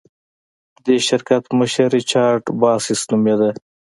[0.75, 3.49] د دې شرکت مشر ریچارډ باسس نومېده.